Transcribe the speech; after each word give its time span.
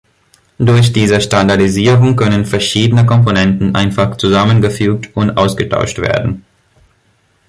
Durch 0.57 0.93
diese 0.93 1.21
Standardisierung 1.21 2.15
können 2.15 2.47
verschiedene 2.47 3.05
Komponenten 3.05 3.75
einfach 3.75 4.17
zusammengefügt 4.17 5.15
und 5.15 5.37
ausgetauscht 5.37 5.99
werden. 5.99 6.43